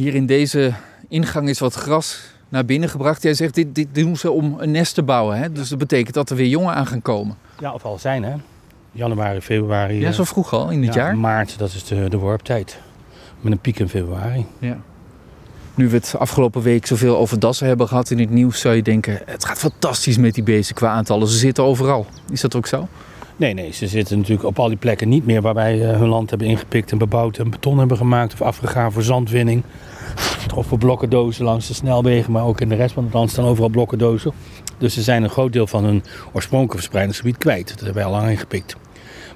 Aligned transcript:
Hier 0.00 0.14
in 0.14 0.26
deze 0.26 0.72
ingang 1.08 1.48
is 1.48 1.58
wat 1.58 1.74
gras 1.74 2.20
naar 2.48 2.64
binnen 2.64 2.88
gebracht. 2.88 3.22
Jij 3.22 3.34
zegt, 3.34 3.54
dit, 3.54 3.74
dit 3.74 3.94
doen 3.94 4.16
ze 4.16 4.30
om 4.30 4.56
een 4.58 4.70
nest 4.70 4.94
te 4.94 5.02
bouwen. 5.02 5.38
Hè? 5.38 5.52
Dus 5.52 5.68
dat 5.68 5.78
betekent 5.78 6.14
dat 6.14 6.30
er 6.30 6.36
weer 6.36 6.46
jongen 6.46 6.74
aan 6.74 6.86
gaan 6.86 7.02
komen. 7.02 7.36
Ja, 7.58 7.72
of 7.72 7.84
al 7.84 7.98
zijn 7.98 8.22
hè. 8.22 8.34
Januari, 8.92 9.40
februari. 9.40 10.00
Ja, 10.00 10.08
eh, 10.08 10.14
zo 10.14 10.24
vroeg 10.24 10.52
al 10.52 10.70
in 10.70 10.82
het 10.82 10.94
ja, 10.94 11.00
jaar. 11.00 11.16
Maart, 11.16 11.58
dat 11.58 11.72
is 11.72 11.84
de, 11.84 12.08
de 12.08 12.16
worptijd. 12.16 12.78
Met 13.40 13.52
een 13.52 13.58
piek 13.58 13.78
in 13.78 13.88
februari. 13.88 14.46
Ja. 14.58 14.76
Nu 15.74 15.88
we 15.88 15.96
het 15.96 16.14
afgelopen 16.18 16.62
week 16.62 16.86
zoveel 16.86 17.16
over 17.16 17.38
dassen 17.38 17.66
hebben 17.66 17.88
gehad 17.88 18.10
in 18.10 18.18
het 18.18 18.30
nieuws, 18.30 18.60
zou 18.60 18.74
je 18.74 18.82
denken: 18.82 19.20
het 19.26 19.44
gaat 19.44 19.58
fantastisch 19.58 20.16
met 20.16 20.34
die 20.34 20.42
beesten 20.42 20.74
qua 20.74 20.90
aantallen. 20.90 21.28
Ze 21.28 21.38
zitten 21.38 21.64
overal. 21.64 22.06
Is 22.30 22.40
dat 22.40 22.56
ook 22.56 22.66
zo? 22.66 22.88
Nee, 23.40 23.54
nee, 23.54 23.72
ze 23.72 23.86
zitten 23.86 24.18
natuurlijk 24.18 24.48
op 24.48 24.58
al 24.58 24.68
die 24.68 24.76
plekken 24.76 25.08
niet 25.08 25.26
meer 25.26 25.42
waar 25.42 25.54
wij 25.54 25.88
eh, 25.88 25.98
hun 25.98 26.08
land 26.08 26.30
hebben 26.30 26.48
ingepikt 26.48 26.92
en 26.92 26.98
bebouwd 26.98 27.38
en 27.38 27.50
beton 27.50 27.78
hebben 27.78 27.96
gemaakt 27.96 28.32
of 28.32 28.42
afgegraven 28.42 28.92
voor 28.92 29.02
zandwinning. 29.02 29.62
Of 30.54 30.66
voor 30.66 30.78
blokkendozen 30.78 31.44
langs 31.44 31.66
de 31.66 31.74
snelwegen, 31.74 32.32
maar 32.32 32.44
ook 32.44 32.60
in 32.60 32.68
de 32.68 32.74
rest 32.74 32.94
van 32.94 33.04
het 33.04 33.12
land 33.12 33.30
staan 33.30 33.44
overal 33.44 33.68
blokkendozen. 33.68 34.32
Dus 34.78 34.94
ze 34.94 35.02
zijn 35.02 35.22
een 35.22 35.30
groot 35.30 35.52
deel 35.52 35.66
van 35.66 35.84
hun 35.84 36.02
oorspronkelijke 36.32 36.76
verspreidingsgebied 36.76 37.38
kwijt. 37.38 37.68
Dat 37.68 37.76
hebben 37.76 37.94
wij 37.94 38.04
al 38.04 38.10
lang 38.10 38.30
ingepikt. 38.30 38.76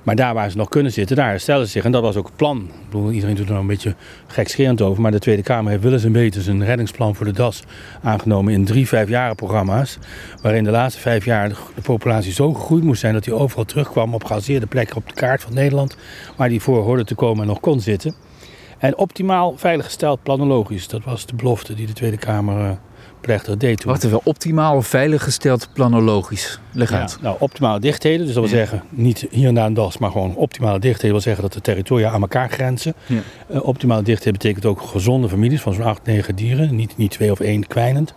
Maar 0.02 0.14
daar 0.14 0.34
waar 0.34 0.50
ze 0.50 0.56
nog 0.56 0.68
kunnen 0.68 0.92
zitten, 0.92 1.16
daar 1.16 1.28
herstellen 1.28 1.66
ze 1.66 1.72
zich. 1.72 1.84
En 1.84 1.92
dat 1.92 2.02
was 2.02 2.16
ook 2.16 2.26
het 2.26 2.36
plan. 2.36 2.58
Ik 2.58 2.90
bedoel, 2.90 3.10
iedereen 3.10 3.34
doet 3.34 3.44
er 3.44 3.50
nou 3.50 3.62
een 3.62 3.70
beetje 3.70 3.94
gekscherend 4.26 4.82
over. 4.82 5.02
Maar 5.02 5.10
de 5.10 5.18
Tweede 5.18 5.42
Kamer 5.42 5.70
heeft 5.70 5.82
willens 5.82 6.04
en 6.04 6.12
wetens 6.12 6.46
een 6.46 6.64
reddingsplan 6.64 7.14
voor 7.14 7.26
de 7.26 7.32
DAS 7.32 7.62
aangenomen 8.02 8.52
in 8.52 8.64
drie 8.64 8.88
vijfjaren 8.88 9.36
programma's. 9.36 9.98
Waarin 10.42 10.64
de 10.64 10.70
laatste 10.70 11.00
vijf 11.00 11.24
jaar 11.24 11.48
de, 11.48 11.82
populatie 11.82 12.32
zo 12.32 12.52
gegroeid 12.52 12.84
moest 12.84 13.00
zijn 13.00 13.14
dat 13.14 13.24
hij 13.24 13.34
overal 13.34 13.64
terugkwam 13.64 14.14
op 14.14 14.24
gehaseerde 14.24 14.66
plekken 14.66 14.96
op 14.96 15.08
de 15.08 15.14
kaart 15.14 15.42
van 15.42 15.54
Nederland. 15.54 15.96
Waar 16.36 16.48
die 16.48 16.60
voor 16.60 16.82
hoorde 16.82 17.04
te 17.04 17.14
komen 17.14 17.42
en 17.42 17.48
nog 17.48 17.60
kon 17.60 17.80
zitten. 17.80 18.14
En 18.78 18.98
optimaal 18.98 19.54
veiliggesteld 19.56 20.22
planologisch. 20.22 20.88
Dat 20.88 21.04
was 21.04 21.26
de 21.26 21.34
belofte 21.34 21.74
die 21.74 21.86
de 21.86 21.92
Tweede 21.92 22.16
Kamer 22.16 22.60
eh, 22.60 22.70
plechtig 23.24 23.56
deed 23.56 23.80
toen. 23.80 23.90
Wacht 23.90 24.04
even, 24.04 24.20
optimaal 24.22 24.82
veiliggesteld 24.82 25.68
planologisch. 25.72 26.58
Leg 26.72 26.90
Ja, 26.90 27.08
nou, 27.20 27.36
optimale 27.38 27.80
dichtheden, 27.80 28.26
dus 28.26 28.34
dat 28.34 28.48
wil 28.48 28.58
zeggen, 28.58 28.82
niet 28.90 29.26
hier 29.30 29.48
en 29.48 29.54
daar 29.54 29.66
een 29.66 29.74
das, 29.74 29.98
maar 29.98 30.10
gewoon 30.10 30.34
optimale 30.34 30.78
dichtheden 30.78 31.10
wil 31.10 31.20
zeggen 31.20 31.42
dat 31.42 31.52
de 31.52 31.60
territoria 31.60 32.10
aan 32.10 32.20
elkaar 32.20 32.50
grenzen. 32.50 32.94
Ja. 33.06 33.20
Eh, 33.48 33.66
optimale 33.66 34.02
dichtheden 34.02 34.32
betekent 34.32 34.64
ook 34.64 34.80
gezonde 34.80 35.28
families 35.28 35.60
van 35.60 35.74
zo'n 35.74 35.84
8, 35.84 36.06
9 36.06 36.34
dieren, 36.34 36.76
niet, 36.76 36.96
niet 36.96 37.10
twee 37.10 37.30
of 37.30 37.40
één 37.40 37.66
kwijnend. 37.66 38.14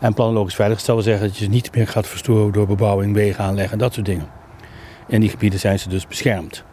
En 0.00 0.14
planologisch 0.14 0.54
veiliggesteld 0.54 1.04
wil 1.04 1.06
zeggen 1.06 1.26
dat 1.28 1.38
je 1.38 1.44
ze 1.44 1.50
niet 1.50 1.74
meer 1.74 1.86
gaat 1.86 2.06
verstoren 2.06 2.52
door 2.52 2.66
bebouwing, 2.66 3.14
wegen 3.14 3.44
aanleggen 3.44 3.72
en 3.72 3.78
dat 3.78 3.94
soort 3.94 4.06
dingen. 4.06 4.26
In 5.08 5.20
die 5.20 5.30
gebieden 5.30 5.58
zijn 5.58 5.78
ze 5.78 5.88
dus 5.88 6.06
beschermd. 6.06 6.64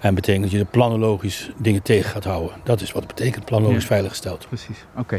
En 0.00 0.14
betekent 0.14 0.42
dat 0.42 0.52
je 0.52 0.58
de 0.58 0.64
planologisch 0.64 1.50
dingen 1.58 1.82
tegen 1.82 2.10
gaat 2.10 2.24
houden. 2.24 2.50
Dat 2.64 2.80
is 2.80 2.92
wat 2.92 3.02
het 3.02 3.14
betekent, 3.14 3.44
planologisch 3.44 3.82
Ja. 3.82 3.88
veiliggesteld. 3.88 4.46
Precies. 4.48 4.84
Oké. 4.98 5.14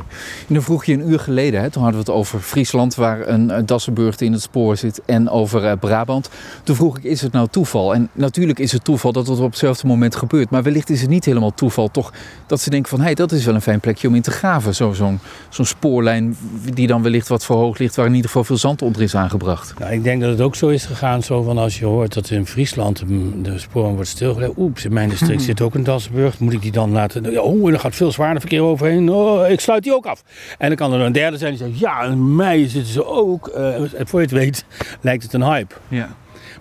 En 0.48 0.54
dan 0.54 0.62
vroeg 0.64 0.86
je 0.86 0.94
een 0.94 1.10
uur 1.10 1.20
geleden, 1.20 1.62
hè, 1.62 1.70
toen 1.70 1.84
hadden 1.84 2.02
we 2.04 2.12
het 2.12 2.18
over 2.20 2.40
Friesland, 2.40 2.96
waar 2.96 3.28
een, 3.28 3.58
een 3.58 3.66
Dassenburg 3.66 4.20
in 4.20 4.32
het 4.32 4.42
spoor 4.42 4.78
zit, 4.78 5.02
en 5.06 5.30
over 5.30 5.66
eh, 5.66 5.78
Brabant. 5.80 6.30
Toen 6.64 6.76
vroeg 6.76 6.98
ik, 6.98 7.04
is 7.04 7.22
het 7.22 7.32
nou 7.32 7.48
toeval? 7.52 7.94
En 7.94 8.10
natuurlijk 8.14 8.60
is 8.60 8.72
het 8.72 8.84
toeval 8.84 9.12
dat 9.12 9.28
het 9.28 9.40
op 9.40 9.50
hetzelfde 9.50 9.88
moment 9.88 10.16
gebeurt. 10.16 10.50
Maar 10.50 10.64
wellicht 10.64 10.90
is 10.90 11.02
het 11.02 11.10
niet 11.10 11.26
helemaal 11.26 11.54
toeval, 11.54 11.92
toch? 11.92 12.14
Dat 12.48 12.60
ze 12.62 12.70
denken 12.70 12.90
van, 12.90 13.00
hé, 13.00 13.06
hey, 13.06 13.16
dat 13.16 13.32
is 13.32 13.46
wel 13.46 13.56
een 13.56 13.62
fijn 13.62 13.80
plekje 13.80 14.08
om 14.08 14.16
in 14.16 14.22
te 14.22 14.32
graven. 14.32 14.76
Zo- 14.76 14.94
Zo'n 14.94 15.20
zo'n 15.50 15.66
spoorlijn 15.66 16.38
die 16.74 16.88
dan 16.88 17.02
wellicht 17.04 17.28
wat 17.28 17.46
verhoogd 17.46 17.80
ligt, 17.80 17.96
waar 17.96 18.06
in 18.06 18.12
ieder 18.14 18.28
geval 18.28 18.44
veel 18.44 18.58
zand 18.58 18.82
onder 18.82 19.02
is 19.02 19.16
aangebracht. 19.16 19.80
Nou, 19.80 19.92
ik 19.94 20.04
denk 20.04 20.22
dat 20.22 20.30
het 20.30 20.42
ook 20.42 20.56
zo 20.56 20.68
is 20.68 20.86
gegaan, 20.86 21.24
zo 21.24 21.42
van 21.44 21.58
als 21.58 21.80
je 21.80 21.86
hoort 21.86 22.14
dat 22.14 22.30
in 22.30 22.46
Friesland 22.48 23.08
mm, 23.08 23.44
de 23.44 23.60
sporen 23.60 23.94
wordt 23.94 24.10
stilgelegd. 24.10 24.41
Oeps, 24.58 24.86
in 24.86 24.94
mijn 24.94 25.10
district 25.10 25.42
zit 25.52 25.62
ook 25.62 25.74
een 25.76 25.84
Dassenburg. 25.84 26.40
Moet 26.40 26.54
ik 26.54 26.62
die 26.62 26.72
dan 26.72 26.92
laten... 26.92 27.32
Ja, 27.32 27.42
Oh, 27.42 27.68
en 27.68 27.74
er 27.74 27.80
gaat 27.80 27.96
veel 27.96 28.12
zwaarder 28.12 28.40
verkeer 28.42 28.62
overheen. 28.62 29.10
Oh, 29.10 29.50
ik 29.50 29.60
sluit 29.60 29.84
die 29.84 29.94
ook 29.96 30.06
af. 30.06 30.24
En 30.58 30.68
dan 30.68 30.76
kan 30.78 30.94
er 30.94 31.00
een 31.00 31.12
derde 31.12 31.38
zijn 31.38 31.56
die 31.56 31.66
zegt, 31.68 31.80
ja, 31.80 32.04
in 32.04 32.36
mei 32.36 32.68
zitten 32.68 32.94
ze 32.94 33.06
ook. 33.06 33.48
Eh, 33.48 33.76
voor 34.04 34.20
je 34.20 34.26
het 34.26 34.32
weet 34.36 34.66
lijkt 35.02 35.24
het 35.24 35.34
een 35.34 35.44
hype. 35.44 35.76
Ja. 35.88 36.10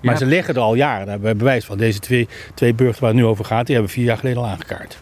Maar 0.03 0.13
Ja. 0.13 0.19
ze 0.19 0.27
liggen 0.27 0.55
er 0.55 0.61
al 0.61 0.75
jaren. 0.75 1.01
Daar 1.01 1.11
hebben 1.15 1.31
we 1.31 1.37
bewijs 1.37 1.65
van. 1.65 1.79
Deze 1.79 1.99
twee, 1.99 2.29
twee 2.55 2.75
burgers 2.75 2.99
waar 2.99 3.09
het 3.11 3.19
nu 3.19 3.25
over 3.25 3.45
gaat, 3.45 3.67
die 3.67 3.75
hebben 3.75 3.93
vier 3.93 4.05
jaar 4.05 4.17
geleden 4.17 4.43
al 4.43 4.49
aangekaart. 4.49 4.99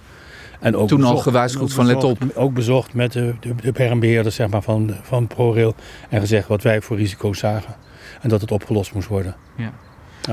En 0.60 0.76
ook 0.76 0.88
Toen 0.88 0.98
al 1.02 1.08
bezocht- 1.08 1.22
gewaarschuwd 1.22 1.62
ook 1.62 1.70
van, 1.70 1.86
let 1.86 1.94
bezocht- 2.00 2.36
Ook 2.36 2.54
bezocht 2.54 2.94
met 2.94 3.12
de, 3.12 3.34
de, 3.40 3.54
de 3.62 3.72
bermbeheerders 3.72 4.34
zeg 4.34 4.48
maar, 4.48 4.62
van, 4.62 4.94
van 5.02 5.26
ProRail. 5.26 5.74
En 6.08 6.20
gezegd 6.20 6.48
wat 6.48 6.62
wij 6.62 6.80
voor 6.80 6.96
risico's 6.96 7.38
zagen. 7.38 7.74
En 8.20 8.28
dat 8.28 8.40
het 8.40 8.50
opgelost 8.52 8.94
moest 8.94 9.08
worden. 9.08 9.34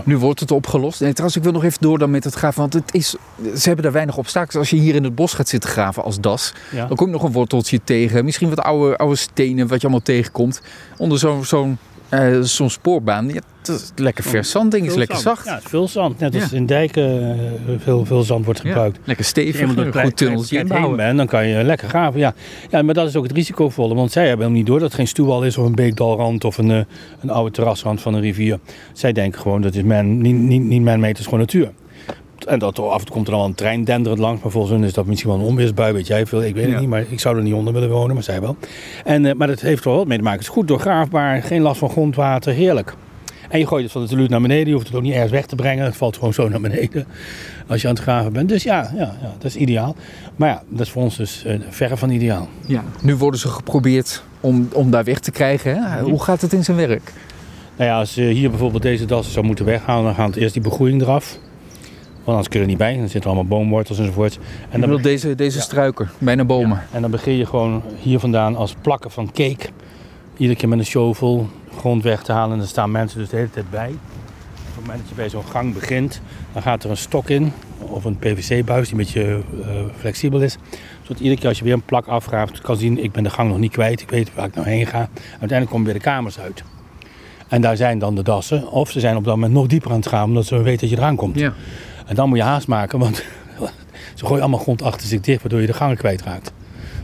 Nu 0.04 0.18
wordt 0.18 0.40
het 0.40 0.52
opgelost. 0.52 1.00
Nee, 1.00 1.10
trouwens, 1.12 1.38
ik 1.38 1.44
wil 1.44 1.52
nog 1.52 1.64
even 1.64 1.82
door 1.82 1.98
dan 1.98 2.10
met 2.12 2.24
het 2.24 2.34
graven. 2.34 2.60
Want 2.60 2.74
het 2.74 2.94
is, 2.94 3.10
ze 3.56 3.62
hebben 3.64 3.84
daar 3.84 3.92
weinig 3.94 4.18
obstakels. 4.18 4.56
Als 4.56 4.70
je 4.70 4.76
hier 4.76 4.96
in 4.96 5.04
het 5.04 5.16
bos 5.16 5.34
gaat 5.34 5.48
zitten 5.48 5.70
graven 5.70 6.04
als 6.04 6.20
das, 6.20 6.54
Ja. 6.72 6.86
dan 6.86 6.98
kom 6.98 7.08
je 7.08 7.14
nog 7.14 7.24
een 7.24 7.32
worteltje 7.32 7.80
tegen. 7.84 8.26
Misschien 8.26 8.50
wat 8.50 8.60
oude, 8.60 8.98
oude 8.98 9.16
stenen, 9.16 9.68
wat 9.68 9.78
je 9.82 9.88
allemaal 9.88 10.06
tegenkomt. 10.06 10.62
Onder 10.98 11.20
zo'n 11.20 11.46
zo'n 11.46 11.78
eh, 12.10 12.40
zo'n 12.42 12.70
spoorbaan. 12.70 13.28
Ja, 13.28 13.40
dat 13.62 13.76
is 13.80 13.92
lekker 13.96 14.24
vers 14.24 14.50
zand 14.52 14.72
ding, 14.72 14.86
is 14.86 14.96
lekker 14.96 15.18
zand. 15.18 15.38
zacht. 15.38 15.46
Ja, 15.64 15.70
veel 15.70 15.88
zand. 15.88 16.20
Net 16.20 16.36
als 16.36 16.50
Ja. 16.50 16.58
in 16.58 16.66
dijken 16.66 17.32
eh, 17.32 17.74
veel, 17.84 18.06
veel 18.06 18.22
zand 18.24 18.46
wordt 18.46 18.62
Ja, 18.64 18.68
gebruikt. 18.68 18.96
lekker 18.98 19.18
Als 19.18 19.26
je 19.34 19.42
stevig, 19.42 19.62
een 19.62 19.78
goed 19.84 19.90
klein- 19.90 20.14
tunneltje 20.14 20.58
inbouwen. 20.60 20.88
heen 20.90 20.98
bent, 20.98 21.18
dan 21.18 21.28
kan 21.28 21.48
je 21.48 21.64
lekker 21.64 21.90
graven. 21.90 22.20
Ja. 22.20 22.34
ja, 22.70 22.82
maar 22.82 22.94
dat 22.94 23.08
is 23.08 23.16
ook 23.16 23.24
het 23.24 23.32
risicovolle. 23.32 23.96
Want 23.96 24.12
zij 24.12 24.22
hebben 24.28 24.40
helemaal 24.46 24.58
niet 24.62 24.68
door 24.70 24.80
dat 24.80 24.88
het 24.88 24.98
geen 24.98 25.08
stuwwal 25.08 25.44
is 25.44 25.58
of 25.58 25.66
een 25.66 25.76
beekdalrand 25.76 26.44
of 26.44 26.58
een, 26.58 26.72
eh, 26.72 26.80
een 27.22 27.30
oude 27.30 27.52
terrasrand 27.52 28.02
van 28.02 28.14
een 28.14 28.22
rivier. 28.22 28.60
Zij 28.94 29.12
denken 29.14 29.42
gewoon 29.42 29.62
dat 29.62 29.76
is 29.76 29.84
man, 29.84 30.22
niet, 30.22 30.36
niet, 30.36 30.62
niet 30.62 30.82
man 30.84 30.94
meter, 30.96 31.08
het 31.08 31.18
is 31.20 31.24
gewoon 31.26 31.40
natuur. 31.40 31.72
En 32.44 32.60
dat 32.60 32.80
af 32.80 33.00
en 33.00 33.06
toe 33.06 33.16
komt 33.16 33.28
er 33.28 33.34
al 33.34 33.46
een 33.46 33.56
trein 33.56 33.84
denderend 33.84 34.22
langs. 34.22 34.42
Maar 34.42 34.52
volgens 34.52 34.74
hen 34.74 34.84
is 34.84 34.94
dat 34.94 35.06
misschien 35.06 35.30
wel 35.30 35.40
een 35.40 35.46
onweersbui, 35.46 35.94
weet 35.94 36.08
jij 36.08 36.26
veel. 36.26 36.44
Ik 36.44 36.54
weet 36.56 36.66
Ja. 36.66 36.72
het 36.72 36.80
niet, 36.80 36.90
maar 36.90 37.04
ik 37.10 37.20
zou 37.20 37.38
er 37.38 37.44
niet 37.44 37.54
onder 37.54 37.74
willen 37.74 37.90
wonen, 37.90 38.14
maar 38.14 38.24
zij 38.24 38.42
wel. 38.42 38.56
En, 39.06 39.26
eh, 39.26 39.34
maar 39.34 39.48
dat 39.48 39.62
heeft 39.62 39.84
er 39.84 39.90
wel 39.90 39.98
wat 39.98 40.08
mee 40.08 40.18
te 40.18 40.24
maken. 40.24 40.40
Het 40.40 40.48
is 40.48 40.54
goed 40.54 40.68
doorgraafbaar, 40.68 41.44
geen 41.44 41.62
last 41.62 41.80
van 41.80 41.90
grondwater, 41.90 42.54
heerlijk. 42.54 42.96
En 43.50 43.60
je 43.60 43.68
gooit 43.68 43.84
het 43.84 43.92
van 43.92 44.02
de 44.02 44.08
teluut 44.08 44.30
naar 44.30 44.42
beneden. 44.42 44.68
Je 44.68 44.74
hoeft 44.74 44.88
het 44.88 44.96
ook 44.96 45.02
niet 45.02 45.14
ergens 45.14 45.32
weg 45.32 45.46
te 45.46 45.56
brengen. 45.56 45.86
Het 45.86 45.98
valt 45.98 46.18
gewoon 46.18 46.34
zo 46.34 46.50
naar 46.50 46.62
beneden 46.62 47.08
als 47.68 47.82
je 47.82 47.88
aan 47.88 47.94
het 47.94 48.04
graven 48.04 48.34
bent. 48.34 48.50
Dus 48.50 48.64
ja, 48.64 48.92
ja, 48.96 49.16
ja 49.22 49.34
dat 49.38 49.44
is 49.46 49.56
ideaal. 49.56 49.96
Maar 50.36 50.50
ja, 50.50 50.64
dat 50.70 50.80
is 50.86 50.90
voor 50.92 51.02
ons 51.02 51.18
dus 51.18 51.46
eh, 51.46 51.56
verre 51.70 51.98
van 51.98 52.10
ideaal. 52.10 52.48
Ja. 52.66 52.84
Nu 53.02 53.16
worden 53.16 53.40
ze 53.40 53.48
geprobeerd 53.48 54.24
om, 54.40 54.68
om 54.74 54.92
daar 54.92 55.04
weg 55.04 55.20
te 55.20 55.32
krijgen. 55.32 55.84
Hè? 55.84 56.02
Hoe 56.02 56.24
gaat 56.24 56.42
het 56.42 56.54
in 56.54 56.64
zijn 56.64 56.78
werk? 56.78 57.14
Nou 57.78 57.90
ja, 57.90 58.00
als 58.00 58.16
je 58.16 58.24
hier 58.24 58.50
bijvoorbeeld 58.50 58.82
deze 58.84 59.06
dassen 59.06 59.34
zou 59.34 59.46
moeten 59.46 59.66
weghalen, 59.66 60.04
dan 60.04 60.16
gaat 60.16 60.36
eerst 60.36 60.54
die 60.54 60.64
begroeiing 60.64 61.02
eraf. 61.02 61.40
Want 62.26 62.38
anders 62.38 62.48
kun 62.48 62.60
je 62.60 62.66
er 62.66 62.72
niet 62.72 62.78
bij. 62.82 62.98
Dan 62.98 63.10
zitten 63.10 63.30
allemaal 63.32 63.58
boomwortels 63.60 64.00
enzovoort. 64.00 64.40
En 64.70 64.82
dan, 64.82 65.02
deze, 65.02 65.36
deze 65.36 65.58
Ja. 65.58 65.64
struiken, 65.64 66.10
bijna 66.18 66.44
bomen. 66.46 66.82
en 66.92 67.02
dan 67.02 67.12
begin 67.12 67.34
je 67.34 67.46
gewoon 67.46 67.84
hier 68.00 68.20
vandaan 68.20 68.56
als 68.56 68.76
plakken 68.82 69.12
van 69.12 69.26
cake. 69.32 69.70
Iedere 70.38 70.60
keer 70.60 70.70
met 70.70 70.80
een 70.80 70.86
shovel 70.86 71.48
grond 71.78 72.04
weg 72.04 72.24
te 72.24 72.32
halen. 72.32 72.52
En 72.52 72.58
dan 72.58 72.68
staan 72.68 72.92
mensen 72.92 73.20
dus 73.20 73.30
de 73.30 73.36
hele 73.36 73.50
tijd 73.50 73.70
bij. 73.70 73.90
Op 73.90 74.76
het 74.76 74.86
moment 74.86 75.00
dat 75.00 75.10
je 75.10 75.16
bij 75.16 75.30
zo'n 75.30 75.44
gang 75.52 75.74
begint, 75.74 76.22
dan 76.54 76.62
gaat 76.62 76.84
er 76.84 76.90
een 76.90 76.98
stok 76.98 77.30
in. 77.30 77.52
Of 77.80 78.04
een 78.06 78.18
PVC-buis 78.18 78.90
die 78.90 78.98
een 79.00 79.06
beetje 79.06 79.24
eh, 79.64 79.70
flexibel 79.98 80.42
is. 80.42 80.58
Zodat 81.02 81.20
iedere 81.22 81.40
keer 81.40 81.50
als 81.50 81.58
je 81.58 81.64
weer 81.64 81.74
een 81.74 81.82
plak 81.86 82.08
afgraaft, 82.08 82.62
kan 82.62 82.78
zien, 82.78 83.04
ik 83.04 83.12
ben 83.12 83.24
de 83.24 83.30
gang 83.30 83.50
nog 83.50 83.58
niet 83.58 83.72
kwijt. 83.72 84.02
Ik 84.02 84.10
weet 84.10 84.34
waar 84.34 84.46
ik 84.46 84.56
nou 84.56 84.68
heen 84.68 84.86
ga. 84.86 85.10
Uiteindelijk 85.30 85.70
komen 85.70 85.86
weer 85.86 85.94
de 85.94 86.00
kamers 86.00 86.40
uit. 86.40 86.64
En 87.48 87.62
daar 87.62 87.78
zijn 87.78 88.00
dan 88.00 88.16
de 88.16 88.24
dassen. 88.24 88.72
Of 88.72 88.92
ze 88.92 89.00
zijn 89.00 89.16
op 89.16 89.24
dat 89.24 89.36
moment 89.36 89.54
nog 89.54 89.68
dieper 89.68 89.92
aan 89.92 89.98
het 89.98 90.08
gaan, 90.08 90.24
omdat 90.28 90.46
ze 90.46 90.62
weten 90.62 90.80
dat 90.80 90.90
je 90.90 90.98
eraan 90.98 91.16
komt. 91.16 91.40
Ja. 91.40 91.54
En 92.06 92.16
dan 92.16 92.30
moet 92.30 92.38
je 92.38 92.44
haast 92.44 92.68
maken, 92.68 93.00
want 93.00 93.16
ze 94.16 94.26
gooien 94.26 94.42
allemaal 94.42 94.60
grond 94.60 94.82
achter 94.82 95.08
zich 95.08 95.20
dicht, 95.22 95.42
waardoor 95.42 95.62
je 95.62 95.68
de 95.68 95.74
gangen 95.74 95.98
kwijtraakt. 95.98 96.52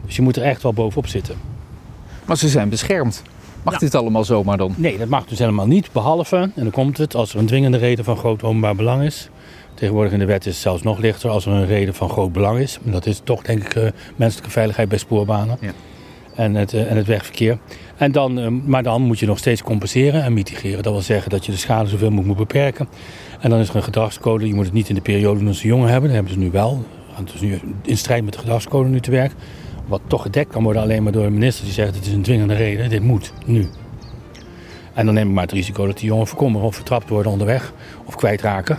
Dus 0.05 0.15
je 0.15 0.21
moet 0.21 0.35
er 0.35 0.43
echt 0.43 0.61
wel 0.63 0.73
bovenop 0.73 1.07
zitten. 1.07 1.35
Maar 2.25 2.37
ze 2.37 2.47
zijn 2.49 2.69
beschermd. 2.69 3.21
Mag 3.63 3.73
Ja. 3.73 3.79
dit 3.79 3.95
allemaal 3.95 4.23
zomaar 4.23 4.57
dan? 4.57 4.73
Nee, 4.77 4.97
dat 4.97 5.07
mag 5.07 5.25
dus 5.25 5.39
helemaal 5.39 5.67
niet, 5.67 5.91
behalve, 5.91 6.35
en 6.35 6.51
dan 6.55 6.71
komt 6.71 6.97
het, 6.97 7.15
als 7.15 7.33
er 7.33 7.39
een 7.39 7.45
dwingende 7.45 7.77
reden 7.77 8.05
van 8.05 8.17
groot 8.17 8.43
openbaar 8.43 8.75
belang 8.75 9.03
is. 9.03 9.29
Tegenwoordig 9.73 10.13
in 10.13 10.19
de 10.19 10.25
wet 10.25 10.45
is 10.45 10.53
het 10.53 10.61
zelfs 10.61 10.83
nog 10.83 10.97
lichter 10.97 11.29
als 11.29 11.45
er 11.45 11.51
een 11.51 11.65
reden 11.65 11.93
van 11.93 12.09
groot 12.09 12.31
belang 12.33 12.59
is. 12.59 12.79
En 12.85 12.91
dat 12.91 13.05
is 13.05 13.21
toch, 13.23 13.41
denk 13.41 13.63
ik, 13.63 13.75
eh, 13.75 13.89
menselijke 14.15 14.51
veiligheid 14.51 14.89
bij 14.89 14.97
spoorbanen 14.97 15.57
Ja. 15.61 15.71
En, 16.41 16.55
het, 16.55 16.73
eh, 16.73 16.91
en 16.91 16.97
het 16.97 17.07
wegverkeer. 17.07 17.57
En 17.97 18.11
dan, 18.11 18.39
eh, 18.39 18.47
maar 18.47 18.83
dan 18.83 19.01
moet 19.01 19.19
je 19.19 19.25
nog 19.25 19.37
steeds 19.37 19.63
compenseren 19.63 20.23
en 20.23 20.33
mitigeren. 20.33 20.83
Dat 20.83 20.93
wil 20.93 21.01
zeggen 21.01 21.29
dat 21.29 21.45
je 21.45 21.51
de 21.51 21.57
schade 21.57 21.89
zoveel 21.89 22.09
mogelijk 22.09 22.27
moet 22.27 22.47
beperken. 22.47 22.87
En 23.39 23.49
dan 23.49 23.59
is 23.59 23.69
er 23.69 23.75
een 23.75 23.83
gedragscode. 23.83 24.47
Je 24.47 24.53
moet 24.53 24.65
het 24.65 24.73
niet 24.73 24.89
in 24.89 24.95
de 24.95 25.01
periode 25.01 25.45
als 25.45 25.59
ze 25.59 25.67
jongen 25.67 25.89
hebben. 25.89 26.03
Dat 26.03 26.13
hebben 26.13 26.33
ze 26.33 26.39
nu 26.39 26.51
wel. 26.51 26.85
We 27.07 27.15
gaan 27.15 27.25
dus 27.25 27.41
nu 27.41 27.59
in 27.83 27.97
strijd 27.97 28.23
met 28.23 28.33
de 28.33 28.39
gedragscode 28.39 28.89
nu 28.89 28.99
te 28.99 29.11
werk. 29.11 29.31
Wat 29.87 30.01
toch 30.07 30.21
gedekt 30.21 30.51
kan 30.51 30.63
worden 30.63 30.81
alleen 30.81 31.03
maar 31.03 31.11
door 31.11 31.25
een 31.25 31.33
minister 31.33 31.63
die 31.65 31.73
zegt 31.73 31.95
het 31.95 32.05
is 32.05 32.13
een 32.13 32.21
dwingende 32.21 32.53
reden. 32.53 32.89
Dit 32.89 33.03
moet, 33.03 33.33
nu. 33.45 33.67
En 34.93 35.05
dan 35.05 35.13
neem 35.13 35.27
ik 35.27 35.33
maar 35.33 35.43
het 35.43 35.51
risico 35.51 35.85
dat 35.85 35.97
die 35.97 36.07
jongen 36.07 36.27
voorkomen 36.27 36.61
of 36.61 36.75
vertrapt 36.75 37.09
worden 37.09 37.31
onderweg 37.31 37.73
of 38.05 38.15
kwijtraken. 38.15 38.75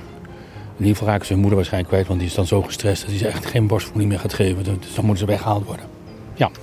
In 0.76 0.78
ieder 0.78 0.96
geval 0.96 1.08
raken 1.08 1.26
ze 1.26 1.32
hun 1.32 1.40
moeder 1.40 1.58
waarschijnlijk 1.58 1.92
kwijt, 1.92 2.08
want 2.08 2.20
die 2.20 2.28
is 2.28 2.34
dan 2.34 2.46
zo 2.46 2.62
gestrest 2.62 3.00
dat 3.00 3.10
hij 3.10 3.18
ze 3.18 3.26
echt 3.26 3.46
geen 3.46 3.66
borstvoeding 3.66 4.10
meer 4.10 4.20
gaat 4.20 4.34
geven. 4.34 4.64
Dus 4.64 4.94
dan 4.94 5.04
moeten 5.04 5.26
ze 5.26 5.32
weggehaald 5.32 5.64
worden. 5.64 6.01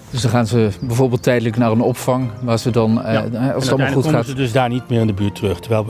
Dus 0.10 0.22
dan 0.22 0.32
gaan 0.32 0.48
ze 0.48 0.70
bijvoorbeeld 0.82 1.24
tijdelijk 1.24 1.58
naar 1.58 1.72
een 1.72 1.82
opvang 1.82 2.30
waar 2.42 2.60
ze 2.60 2.70
dan, 2.72 3.04
eh, 3.04 3.14
Ja. 3.14 3.20
als 3.20 3.30
En 3.34 3.42
het 3.54 3.70
allemaal 3.70 3.88
goed 3.92 4.04
komen 4.04 4.18
gaat. 4.20 4.26
ze 4.26 4.34
dus 4.34 4.52
daar 4.52 4.70
niet 4.70 4.90
meer 4.90 5.00
in 5.02 5.08
de 5.08 5.14
buurt 5.14 5.36
terug. 5.36 5.60
Terwijl 5.60 5.86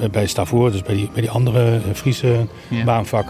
eh, 0.00 0.08
bij 0.10 0.26
Stavoor, 0.26 0.70
dus 0.72 0.82
bij 0.82 0.94
die, 0.94 1.10
bij 1.12 1.20
die 1.22 1.30
andere 1.30 1.64
eh, 1.74 1.80
Friese 1.94 2.46
Ja. 2.68 2.84
baanvak, 2.84 3.26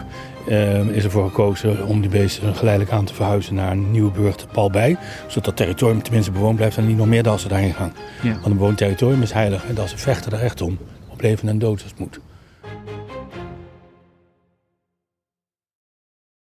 uh, 0.47 0.79
is 0.79 1.03
ervoor 1.03 1.27
gekozen 1.27 1.85
om 1.85 2.01
die 2.01 2.09
beesten 2.09 2.55
geleidelijk 2.55 2.93
aan 2.93 3.05
te 3.05 3.13
verhuizen 3.13 3.55
naar 3.55 3.71
een 3.71 3.91
nieuwe 3.91 4.11
burcht 4.11 4.47
Palbij. 4.51 4.97
Zodat 5.27 5.45
dat 5.45 5.55
territorium 5.55 6.03
tenminste 6.03 6.31
bewoond 6.31 6.55
blijft 6.55 6.77
en 6.77 6.87
niet 6.87 6.97
nog 6.97 7.07
meer 7.07 7.23
dassen 7.23 7.49
daarheen 7.49 7.73
gaan. 7.73 7.93
Ja. 8.21 8.31
Want 8.31 8.45
een 8.45 8.53
bewoond 8.53 8.77
territorium 8.77 9.21
is 9.21 9.31
heilig 9.31 9.65
en 9.65 9.75
dassen 9.75 9.99
vechten 9.99 10.31
er 10.31 10.39
echt 10.39 10.61
om. 10.61 10.77
Op 11.09 11.21
leven 11.21 11.49
en 11.49 11.59
dood 11.59 11.81
als 11.81 11.91
het 11.91 11.99
moet. 11.99 12.19